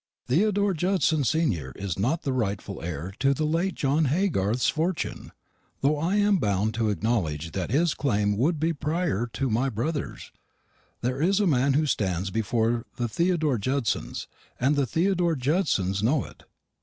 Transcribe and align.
Theodore 0.25 0.73
Judson 0.73 1.23
senior 1.23 1.73
is 1.75 1.99
not 1.99 2.23
the 2.23 2.33
rightful 2.33 2.81
heir 2.81 3.13
to 3.19 3.35
the 3.35 3.45
late 3.45 3.75
John 3.75 4.05
Haygarth's 4.05 4.67
fortune, 4.67 5.31
though 5.81 5.99
I 5.99 6.15
am 6.15 6.37
bound 6.39 6.73
to 6.73 6.89
acknowledge 6.89 7.51
that 7.51 7.69
his 7.69 7.93
claim 7.93 8.35
would 8.35 8.59
be 8.59 8.73
prior 8.73 9.27
to 9.33 9.47
my 9.51 9.69
brother's. 9.69 10.31
There 11.01 11.21
is 11.21 11.39
a 11.39 11.45
man 11.45 11.73
who 11.75 11.85
stands 11.85 12.31
before 12.31 12.87
the 12.95 13.07
Theodore 13.07 13.59
Judsons, 13.59 14.25
and 14.59 14.75
the 14.75 14.87
Theodore 14.87 15.35
Judsons 15.35 16.01
know 16.01 16.25
it. 16.25 16.45